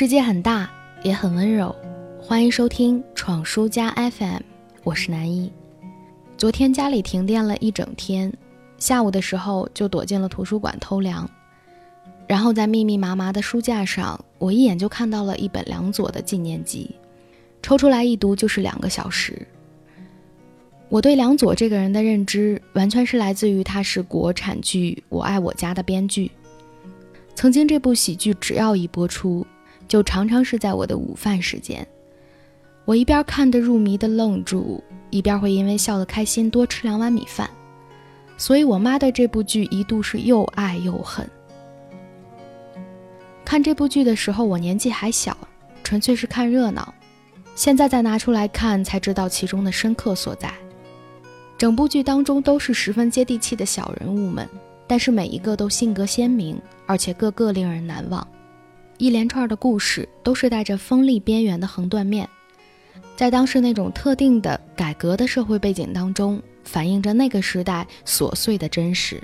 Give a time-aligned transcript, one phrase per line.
[0.00, 0.66] 世界很大，
[1.02, 1.76] 也很温柔。
[2.22, 4.40] 欢迎收听闯书家 FM，
[4.82, 5.52] 我是南一。
[6.38, 8.32] 昨天家里停电了一整天，
[8.78, 11.28] 下午的时候就躲进了图书馆偷凉。
[12.26, 16.94] 然后在密密麻麻的书架上，我一眼就看到了一本梁左的纪念集，
[17.62, 19.46] 抽出来一读就是两个小时。
[20.88, 26.30] 我对梁左这个人的认知，完全是来自于他是国产剧《我爱我家》的编剧。
[27.34, 29.46] 曾经这部喜剧只要一播出，
[29.90, 31.84] 就常常是在我的午饭时间。
[32.84, 37.50] 我一边看得入迷的愣住，一边会因为笑得开心多吃两碗米饭。
[38.38, 41.28] 所以我妈对这部剧一度是又爱又恨。
[43.44, 45.36] 看这部剧的时候，我年纪还小，
[45.82, 46.94] 纯粹是看热闹。
[47.56, 50.52] 现在再拿出来看，才知道其中的深刻所在。
[51.58, 54.48] 整部剧当中都是十分接地气的小人物们。
[54.86, 58.24] 但是每一个都性格鲜明，而且个个令人难忘。
[59.00, 62.28] 一连串的故事都是带着锋利边缘的横断面，
[63.16, 69.18] 在当时那种特定的改革的社会背景当中，反映着那个时代琐碎的真实。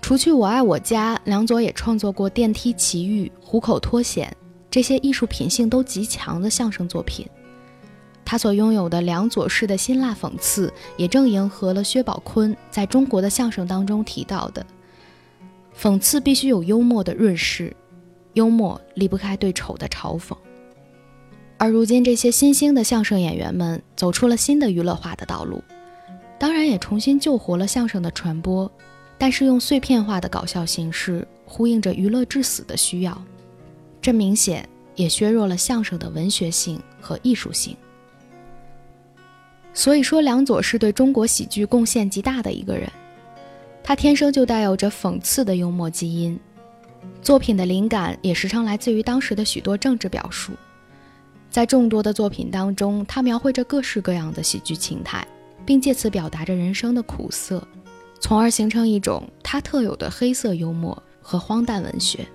[0.00, 4.34] 除去《我爱我家》，梁左也创作过《电梯奇遇》《虎口脱险》
[4.70, 7.28] 这些艺术品性都极强的相声作品。
[8.24, 14.64] 他所拥有的梁左式的辛辣讽刺，也正迎合了薛宝坤在中国的相声当中提到的：
[15.78, 17.76] 讽刺必须有幽默的润饰，
[18.34, 20.36] 幽默离不开对丑的嘲讽。
[21.58, 25.62] 而如今这些新兴的相声演员们走出了新的娱乐化的道路，
[26.38, 28.70] 当然也重新救活了相声的传播，
[29.18, 33.22] 但是用碎片化的搞笑形式呼应着娱乐至死的需要，
[34.00, 37.76] 这明显也削弱了相声的文学性和艺术性。
[39.74, 42.90] 所以说，梁左是对中国喜剧贡献极大的一个人。
[43.82, 46.38] 他天生就带有着讽刺的幽默基因，
[47.22, 50.52] 作品的灵感也时常来自于当时的许多政治表述。
[51.50, 55.26] 在众多的作品当中，他描绘着各式各样的喜剧情态，
[55.66, 57.66] 并借此表达着人生的苦涩，
[58.20, 62.26] 从而形成一种他特有的黑色幽默和荒诞文学，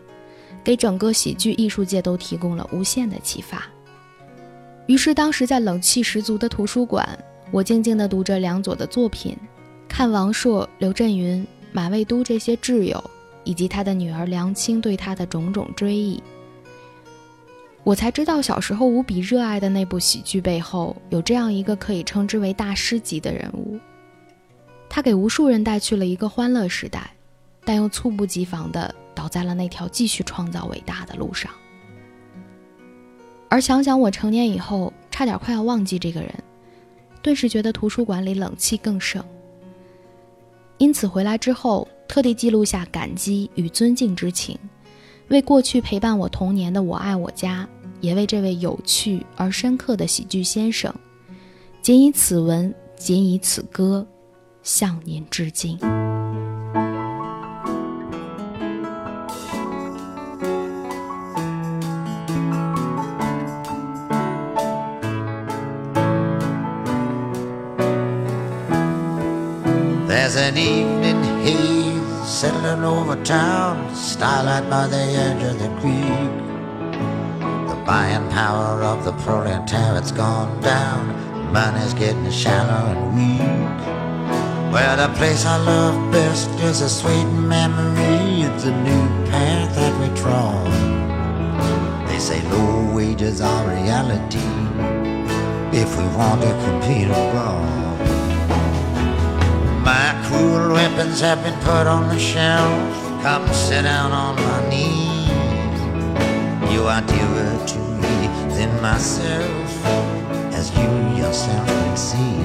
[0.64, 3.64] 给整个喜剧艺术界都提供了无限的启发。
[4.88, 7.18] 于是，当时在冷气十足的图书馆，
[7.52, 9.36] 我静静地读着梁左的作品，
[9.88, 13.02] 看王朔、刘震云、马未都这些挚友，
[13.46, 16.22] 以及他的女儿梁青对他的种种追忆。
[17.86, 23.80] 我才知道，小时候无比热爱的那部喜剧背后，有这样一个可以称之为大师级的人物。
[24.90, 27.12] 他给无数人带去了一个欢乐时代，
[27.64, 31.52] 但又猝不及防地倒在了那条继续创造伟大的路上。
[33.50, 36.34] 而想想我成年以后，差点快要忘记这个人，
[37.22, 39.24] 顿时觉得图书馆里冷气更盛。
[40.78, 44.58] 因此回来之后，特地记录下感激与尊敬之情，
[45.28, 47.68] 为过去陪伴我童年的我爱我家，
[48.00, 50.94] 也为这位有趣而深刻的喜剧先生，
[51.82, 54.06] 仅以此文，仅以此歌，
[54.64, 55.78] 向您致敬。
[70.08, 71.75] There's an evening haze
[72.36, 76.34] settling over town, starlight by the edge of the creek.
[77.70, 83.86] The buying power of the proletariat's gone down, money's getting shallow and weak.
[84.74, 88.42] Well, the place I love best is a sweet memory.
[88.42, 90.68] It's a new path that we trod.
[92.10, 94.52] They say low wages are reality
[95.72, 97.95] if we want to compete abroad.
[100.36, 102.94] Cruel weapons have been put on the shelf.
[103.24, 105.30] Come sit down on my knee.
[106.74, 108.18] You are dearer to me
[108.56, 109.70] than myself,
[110.60, 112.36] as you yourself can see.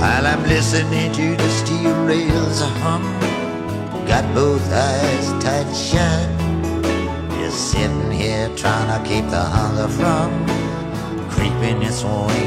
[0.00, 3.04] While I'm listening to the steel rails hum,
[4.06, 6.28] got both eyes tight shut.
[7.40, 10.28] Just sitting here trying to keep the hunger from
[11.30, 12.43] creeping its way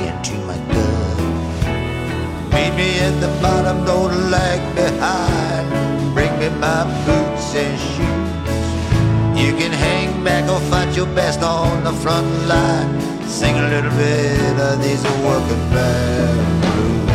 [2.77, 5.65] me at the bottom, don't lag behind.
[6.13, 8.27] Bring me my boots and shoes.
[9.44, 12.89] You can hang back or fight your best on the front line.
[13.27, 17.12] Sing a little bit of these working band blues.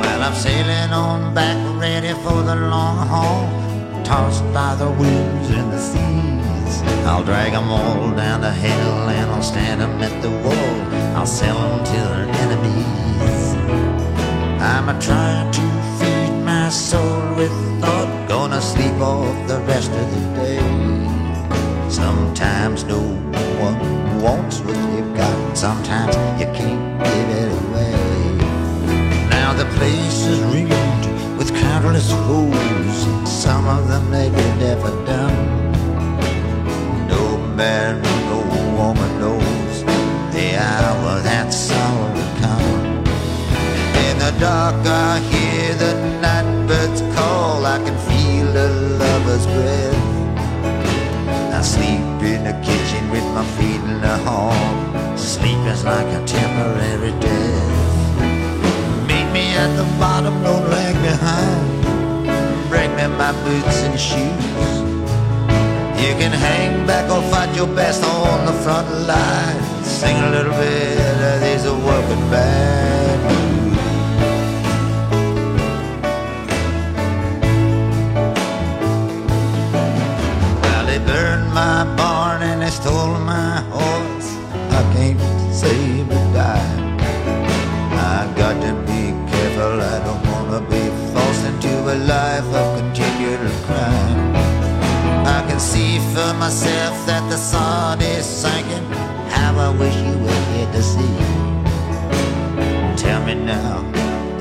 [0.00, 3.44] Well, I'm sailing on back, ready for the long haul.
[4.04, 4.47] Tossed
[7.18, 10.74] I'll drag 'em all down to hell and I'll stand 'em at the wall.
[11.16, 13.56] I'll sell 'em to their enemies.
[14.60, 15.64] I'm a trying to
[15.98, 17.50] feed my soul with
[17.80, 18.08] thought.
[18.28, 20.62] Gonna sleep off the rest of the day.
[21.88, 23.00] Sometimes no
[23.66, 23.78] one
[24.22, 25.36] wants what you've got.
[25.54, 26.14] Sometimes
[44.90, 45.92] I hear the
[46.22, 47.66] night birds call.
[47.66, 50.08] I can feel a lover's breath.
[51.52, 54.56] I sleep in the kitchen with my feet in the hall.
[55.16, 58.18] Sleep is like a temporary death.
[59.06, 62.68] Meet me at the bottom, don't lag behind.
[62.70, 64.72] Bring me my boots and shoes.
[66.00, 69.84] You can hang back or fight your best on the front line.
[69.84, 72.77] Sing a little bit of these working band
[81.58, 84.30] my barn and they stole my horse.
[84.78, 85.20] I can't
[85.60, 85.78] say
[86.12, 86.74] goodbye.
[88.14, 89.74] I got to be careful.
[89.94, 94.20] I don't wanna be forced into a life of continual crime.
[95.36, 98.86] I can see for myself that the sun is sinking.
[99.34, 101.16] How I wish you were here to see.
[103.02, 103.74] Tell me now,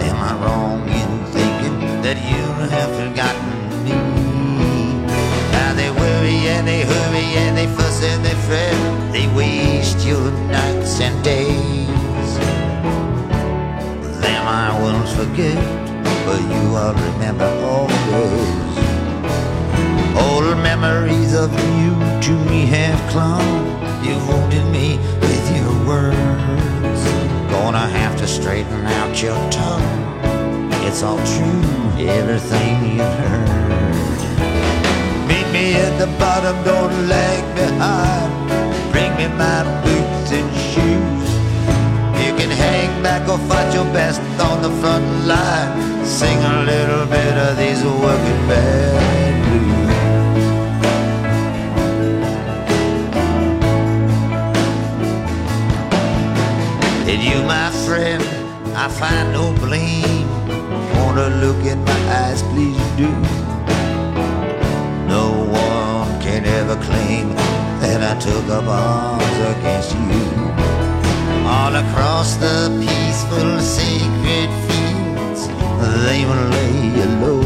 [0.08, 3.37] am I wrong in thinking that you have forgotten
[8.04, 9.12] and they fret.
[9.12, 12.32] They waste your nights and days.
[14.22, 15.58] Them I won't forget,
[16.26, 18.78] but you I'll remember always.
[20.16, 21.92] Old memories of you
[22.22, 23.66] to me have clung.
[24.06, 27.02] You wounded me with your words.
[27.52, 30.08] Gonna have to straighten out your tongue.
[30.86, 33.58] It's all true, everything you've heard.
[35.84, 38.32] At the bottom, don't lag behind.
[38.92, 41.30] Bring me my boots and shoes.
[42.24, 45.72] You can hang back or fight your best on the front line.
[46.06, 49.98] Sing a little bit of these working band blues.
[57.12, 58.24] In you, my friend,
[58.76, 60.28] I find no blame.
[60.96, 63.27] Wanna look in my eyes, please do.
[76.28, 77.44] Will lay you low.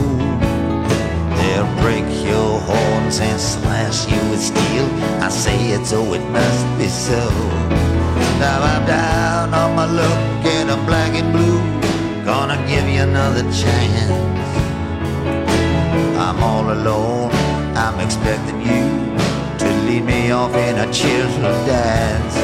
[1.38, 4.88] They'll break your horns and slash you with steel.
[5.25, 7.22] I say it so it must be so.
[8.39, 11.62] Now I'm down on my luck and I'm black and blue.
[12.25, 14.50] Gonna give you another chance.
[16.25, 17.31] I'm all alone.
[17.75, 18.86] I'm expecting you
[19.62, 22.36] to lead me off in a cheerful dance.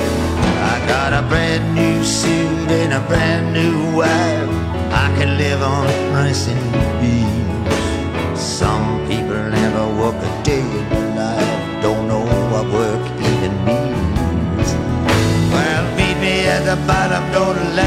[0.74, 4.77] I got a brand new suit and a brand new wife.
[5.18, 6.72] Can live on rice and
[7.02, 8.40] beans.
[8.40, 11.82] Some people never work a day in their life.
[11.82, 14.70] Don't know what work even means.
[15.54, 17.87] Well, meet me at the bottom, don't lag